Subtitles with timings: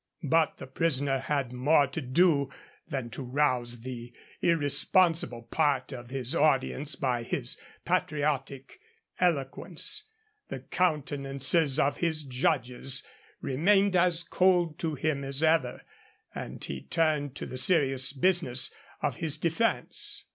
[0.27, 2.49] But the prisoner had more to do
[2.87, 8.79] than to rouse the irresponsible part of his audience by his patriotic
[9.19, 10.05] eloquence.
[10.47, 13.03] The countenances of his judges
[13.41, 15.83] remained as cold to him as ever,
[16.33, 18.73] and he turned to the serious business
[19.03, 20.25] of his defence.